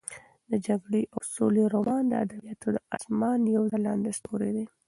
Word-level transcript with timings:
د 0.49 0.51
جګړې 0.67 1.03
او 1.13 1.19
سولې 1.35 1.63
رومان 1.73 2.03
د 2.07 2.13
ادبیاتو 2.23 2.67
د 2.75 2.77
اسمان 2.95 3.39
یو 3.55 3.63
ځلانده 3.73 4.11
ستوری 4.19 4.51
دی. 4.55 4.65